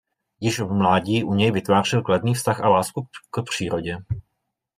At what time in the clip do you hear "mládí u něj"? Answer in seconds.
0.73-1.51